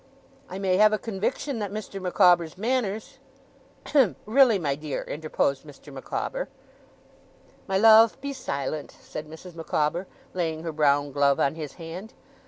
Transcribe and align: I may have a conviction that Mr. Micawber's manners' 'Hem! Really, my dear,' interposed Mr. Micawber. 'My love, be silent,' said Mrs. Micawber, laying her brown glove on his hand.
I 0.49 0.57
may 0.57 0.77
have 0.77 0.93
a 0.93 0.97
conviction 0.97 1.59
that 1.59 1.69
Mr. 1.71 2.01
Micawber's 2.01 2.57
manners' 2.57 3.19
'Hem! 3.85 4.15
Really, 4.25 4.57
my 4.57 4.73
dear,' 4.73 5.03
interposed 5.03 5.63
Mr. 5.63 5.93
Micawber. 5.93 6.49
'My 7.67 7.77
love, 7.77 8.19
be 8.19 8.33
silent,' 8.33 8.95
said 8.99 9.27
Mrs. 9.29 9.53
Micawber, 9.53 10.07
laying 10.33 10.63
her 10.63 10.71
brown 10.71 11.11
glove 11.11 11.39
on 11.39 11.53
his 11.53 11.73
hand. 11.73 12.15